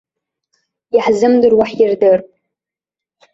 Иаҳзымдыруа 0.95 1.65
ҳирдырп. 1.71 2.27